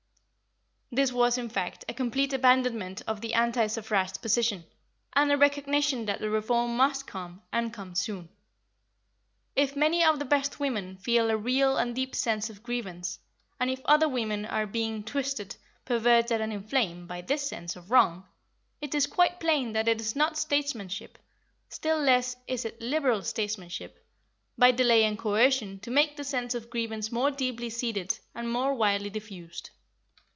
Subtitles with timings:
[0.93, 4.65] This was, in fact, a complete abandonment of the anti suffrage position,
[5.13, 8.27] and a recognition that the reform must come, and come soon.
[9.55, 13.19] If many of the best women feel a real and deep sense of grievance,
[13.57, 18.25] and if other women are being "twisted, perverted, and inflamed" by this sense of wrong,
[18.81, 21.17] it is quite plain that it is not statesmanship,
[21.69, 24.05] still less is it Liberal statesmanship,
[24.57, 28.73] by delay and coercion to make the sense of grievance more deeply seated and more
[28.73, 29.69] widely diffused.